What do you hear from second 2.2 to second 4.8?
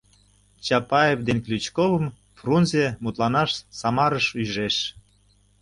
Фрунзе мутланаш Самарыш ӱжеш.